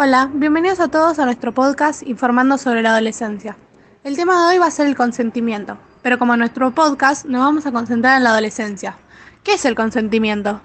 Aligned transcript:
Hola, 0.00 0.30
bienvenidos 0.32 0.78
a 0.78 0.86
todos 0.86 1.18
a 1.18 1.24
nuestro 1.24 1.52
podcast 1.52 2.04
informando 2.06 2.56
sobre 2.56 2.82
la 2.82 2.92
adolescencia. 2.92 3.56
El 4.04 4.14
tema 4.14 4.40
de 4.40 4.52
hoy 4.52 4.58
va 4.58 4.66
a 4.66 4.70
ser 4.70 4.86
el 4.86 4.94
consentimiento, 4.94 5.76
pero 6.02 6.20
como 6.20 6.36
nuestro 6.36 6.72
podcast 6.72 7.26
nos 7.26 7.40
vamos 7.40 7.66
a 7.66 7.72
concentrar 7.72 8.16
en 8.16 8.22
la 8.22 8.30
adolescencia. 8.30 8.96
¿Qué 9.42 9.54
es 9.54 9.64
el 9.64 9.74
consentimiento? 9.74 10.60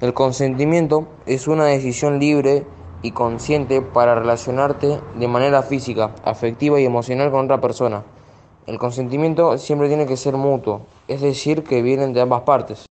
El 0.00 0.14
consentimiento 0.14 1.08
es 1.26 1.48
una 1.48 1.64
decisión 1.64 2.20
libre 2.20 2.64
y 3.02 3.10
consciente 3.10 3.82
para 3.82 4.14
relacionarte 4.14 5.00
de 5.16 5.26
manera 5.26 5.62
física, 5.62 6.14
afectiva 6.22 6.80
y 6.80 6.84
emocional 6.84 7.32
con 7.32 7.46
otra 7.46 7.60
persona. 7.60 8.04
El 8.68 8.78
consentimiento 8.78 9.58
siempre 9.58 9.88
tiene 9.88 10.06
que 10.06 10.16
ser 10.16 10.36
mutuo, 10.36 10.82
es 11.08 11.20
decir, 11.20 11.64
que 11.64 11.82
vienen 11.82 12.12
de 12.12 12.20
ambas 12.20 12.42
partes. 12.42 12.87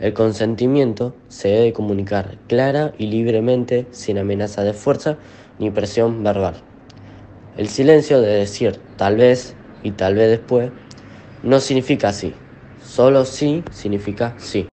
El 0.00 0.14
consentimiento 0.14 1.14
se 1.28 1.48
debe 1.48 1.74
comunicar 1.74 2.38
clara 2.48 2.94
y 2.96 3.08
libremente 3.08 3.86
sin 3.90 4.16
amenaza 4.16 4.64
de 4.64 4.72
fuerza 4.72 5.18
ni 5.58 5.70
presión 5.70 6.24
verbal. 6.24 6.54
El 7.58 7.68
silencio 7.68 8.22
de 8.22 8.36
decir 8.36 8.80
tal 8.96 9.16
vez 9.16 9.54
y 9.82 9.90
tal 9.90 10.14
vez 10.14 10.30
después 10.30 10.70
no 11.42 11.60
significa 11.60 12.14
sí, 12.14 12.32
solo 12.82 13.26
sí 13.26 13.62
significa 13.72 14.34
sí. 14.38 14.69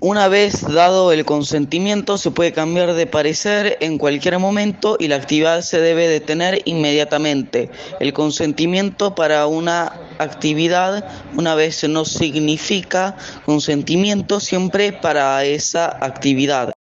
Una 0.00 0.28
vez 0.28 0.62
dado 0.62 1.10
el 1.10 1.24
consentimiento, 1.24 2.18
se 2.18 2.30
puede 2.30 2.52
cambiar 2.52 2.94
de 2.94 3.08
parecer 3.08 3.78
en 3.80 3.98
cualquier 3.98 4.38
momento 4.38 4.96
y 4.96 5.08
la 5.08 5.16
actividad 5.16 5.62
se 5.62 5.80
debe 5.80 6.06
detener 6.06 6.62
inmediatamente. 6.66 7.68
El 7.98 8.12
consentimiento 8.12 9.16
para 9.16 9.48
una 9.48 9.92
actividad 10.18 11.04
una 11.36 11.56
vez 11.56 11.82
no 11.88 12.04
significa 12.04 13.16
consentimiento 13.44 14.38
siempre 14.38 14.92
para 14.92 15.44
esa 15.44 15.86
actividad. 16.04 16.77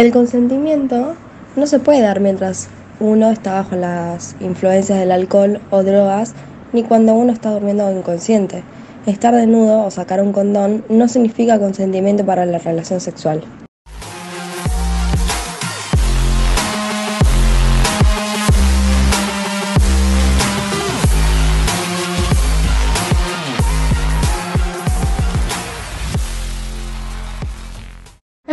El 0.00 0.12
consentimiento 0.12 1.14
no 1.56 1.66
se 1.66 1.78
puede 1.78 2.00
dar 2.00 2.20
mientras 2.20 2.68
uno 3.00 3.30
está 3.30 3.52
bajo 3.52 3.76
las 3.76 4.34
influencias 4.40 4.98
del 4.98 5.12
alcohol 5.12 5.60
o 5.68 5.82
drogas, 5.82 6.32
ni 6.72 6.84
cuando 6.84 7.12
uno 7.12 7.34
está 7.34 7.50
durmiendo 7.50 7.92
inconsciente. 7.92 8.62
Estar 9.04 9.34
desnudo 9.34 9.84
o 9.84 9.90
sacar 9.90 10.22
un 10.22 10.32
condón 10.32 10.86
no 10.88 11.06
significa 11.06 11.58
consentimiento 11.58 12.24
para 12.24 12.46
la 12.46 12.56
relación 12.56 12.98
sexual. 12.98 13.42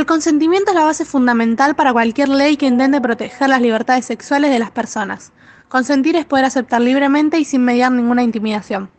Consentimiento 0.07 0.71
es 0.71 0.75
la 0.75 0.85
base 0.85 1.05
fundamental 1.05 1.75
para 1.75 1.93
cualquier 1.93 2.29
ley 2.29 2.57
que 2.57 2.65
intente 2.65 2.99
proteger 2.99 3.49
las 3.49 3.61
libertades 3.61 4.05
sexuales 4.05 4.49
de 4.49 4.57
las 4.57 4.71
personas. 4.71 5.31
Consentir 5.69 6.15
es 6.15 6.25
poder 6.25 6.45
aceptar 6.45 6.81
libremente 6.81 7.37
y 7.37 7.45
sin 7.45 7.63
mediar 7.63 7.91
ninguna 7.91 8.23
intimidación. 8.23 8.89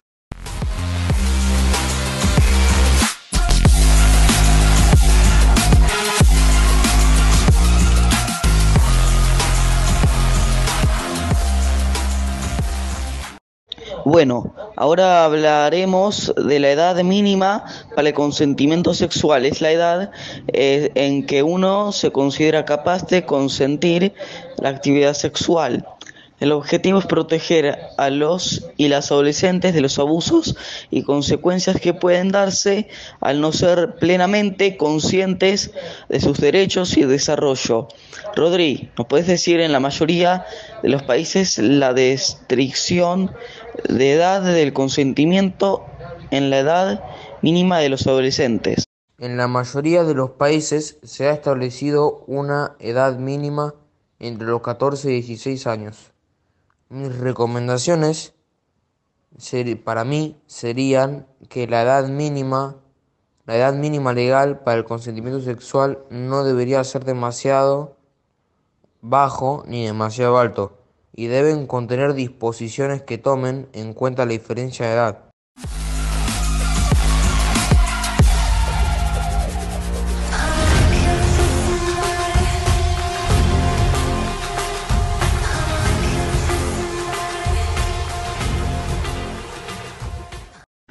Bueno, 14.04 14.54
ahora 14.78 15.24
hablaremos 15.24 16.32
de 16.36 16.60
la 16.60 16.70
edad 16.70 17.02
mínima 17.02 17.64
para 17.94 18.08
el 18.08 18.14
consentimiento 18.14 18.94
sexual. 18.94 19.44
Es 19.44 19.60
la 19.60 19.72
edad 19.72 20.10
eh, 20.52 20.90
en 20.94 21.26
que 21.26 21.42
uno 21.42 21.92
se 21.92 22.12
considera 22.12 22.64
capaz 22.64 23.06
de 23.08 23.26
consentir 23.26 24.14
la 24.58 24.68
actividad 24.68 25.14
sexual. 25.14 25.84
El 26.40 26.52
objetivo 26.52 27.00
es 27.00 27.06
proteger 27.06 27.78
a 27.96 28.10
los 28.10 28.70
y 28.76 28.86
las 28.86 29.10
adolescentes 29.10 29.74
de 29.74 29.80
los 29.80 29.98
abusos 29.98 30.56
y 30.88 31.02
consecuencias 31.02 31.80
que 31.80 31.94
pueden 31.94 32.30
darse 32.30 32.88
al 33.20 33.40
no 33.40 33.50
ser 33.50 33.96
plenamente 33.96 34.76
conscientes 34.76 35.72
de 36.08 36.20
sus 36.20 36.38
derechos 36.38 36.96
y 36.96 37.02
desarrollo. 37.02 37.88
Rodri, 38.36 38.88
¿nos 38.96 39.08
puedes 39.08 39.26
decir 39.26 39.58
en 39.58 39.72
la 39.72 39.80
mayoría 39.80 40.46
de 40.80 40.90
los 40.90 41.02
países 41.02 41.58
la 41.58 41.92
restricción 41.92 43.32
de 43.88 44.12
edad 44.12 44.42
del 44.42 44.72
consentimiento 44.72 45.84
en 46.30 46.50
la 46.50 46.58
edad 46.58 47.04
mínima 47.42 47.80
de 47.80 47.88
los 47.88 48.06
adolescentes? 48.06 48.84
En 49.18 49.36
la 49.36 49.48
mayoría 49.48 50.04
de 50.04 50.14
los 50.14 50.30
países 50.30 50.98
se 51.02 51.26
ha 51.26 51.32
establecido 51.32 52.22
una 52.28 52.76
edad 52.78 53.18
mínima 53.18 53.74
entre 54.20 54.46
los 54.46 54.62
14 54.62 55.10
y 55.10 55.14
16 55.14 55.66
años. 55.66 56.12
Mis 56.90 57.18
recomendaciones 57.18 58.34
para 59.84 60.04
mí 60.04 60.40
serían 60.46 61.26
que 61.50 61.66
la 61.66 61.82
edad 61.82 62.08
mínima, 62.08 62.76
la 63.44 63.56
edad 63.56 63.74
mínima 63.74 64.14
legal 64.14 64.60
para 64.60 64.78
el 64.78 64.84
consentimiento 64.84 65.40
sexual 65.40 65.98
no 66.08 66.44
debería 66.44 66.82
ser 66.84 67.04
demasiado 67.04 67.96
bajo 69.02 69.64
ni 69.66 69.84
demasiado 69.84 70.38
alto 70.38 70.78
y 71.12 71.26
deben 71.26 71.66
contener 71.66 72.14
disposiciones 72.14 73.02
que 73.02 73.18
tomen 73.18 73.68
en 73.74 73.92
cuenta 73.92 74.24
la 74.24 74.32
diferencia 74.32 74.86
de 74.86 74.92
edad. 74.92 75.27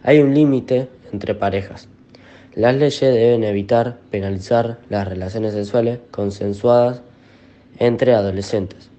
Hay 0.07 0.21
un 0.21 0.33
límite 0.33 0.87
entre 1.11 1.35
parejas. 1.35 1.89
Las 2.55 2.73
leyes 2.75 3.01
deben 3.01 3.43
evitar 3.43 3.97
penalizar 4.09 4.77
las 4.87 5.05
relaciones 5.05 5.53
sexuales 5.53 5.99
consensuadas 6.11 7.01
entre 7.77 8.13
adolescentes, 8.13 8.89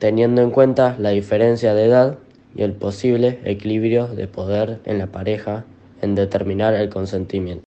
teniendo 0.00 0.42
en 0.42 0.50
cuenta 0.50 0.96
la 0.98 1.10
diferencia 1.10 1.74
de 1.74 1.84
edad 1.84 2.18
y 2.56 2.62
el 2.62 2.72
posible 2.72 3.38
equilibrio 3.44 4.08
de 4.08 4.26
poder 4.26 4.80
en 4.84 4.98
la 4.98 5.06
pareja 5.06 5.64
en 6.02 6.16
determinar 6.16 6.74
el 6.74 6.88
consentimiento. 6.88 7.67